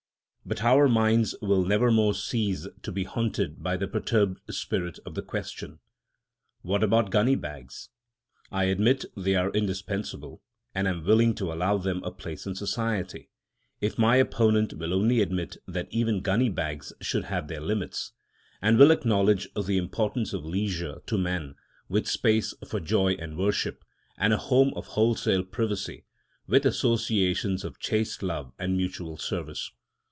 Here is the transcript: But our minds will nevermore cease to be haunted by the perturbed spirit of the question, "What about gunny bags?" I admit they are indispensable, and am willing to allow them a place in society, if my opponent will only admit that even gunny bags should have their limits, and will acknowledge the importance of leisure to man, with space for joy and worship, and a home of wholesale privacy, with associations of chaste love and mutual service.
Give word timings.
But 0.43 0.63
our 0.63 0.89
minds 0.89 1.33
will 1.41 1.63
nevermore 1.63 2.13
cease 2.15 2.67
to 2.81 2.91
be 2.91 3.03
haunted 3.05 3.61
by 3.63 3.77
the 3.77 3.87
perturbed 3.87 4.39
spirit 4.51 4.99
of 5.05 5.13
the 5.15 5.21
question, 5.21 5.79
"What 6.61 6.83
about 6.83 7.11
gunny 7.11 7.35
bags?" 7.35 7.87
I 8.51 8.65
admit 8.65 9.05
they 9.15 9.35
are 9.35 9.51
indispensable, 9.51 10.41
and 10.75 10.87
am 10.89 11.05
willing 11.05 11.35
to 11.35 11.53
allow 11.53 11.77
them 11.77 12.03
a 12.03 12.11
place 12.11 12.45
in 12.47 12.55
society, 12.55 13.29
if 13.81 13.97
my 13.99 14.15
opponent 14.17 14.73
will 14.73 14.93
only 14.93 15.21
admit 15.21 15.55
that 15.67 15.87
even 15.91 16.19
gunny 16.21 16.49
bags 16.49 16.91
should 16.99 17.25
have 17.25 17.47
their 17.47 17.61
limits, 17.61 18.11
and 18.63 18.77
will 18.79 18.91
acknowledge 18.91 19.47
the 19.53 19.77
importance 19.77 20.33
of 20.33 20.43
leisure 20.43 21.01
to 21.05 21.17
man, 21.19 21.55
with 21.87 22.09
space 22.09 22.53
for 22.67 22.79
joy 22.81 23.13
and 23.13 23.37
worship, 23.37 23.85
and 24.17 24.33
a 24.33 24.37
home 24.37 24.73
of 24.75 24.87
wholesale 24.87 25.43
privacy, 25.45 26.03
with 26.47 26.65
associations 26.65 27.63
of 27.63 27.79
chaste 27.79 28.21
love 28.23 28.51
and 28.59 28.75
mutual 28.75 29.15
service. 29.17 29.71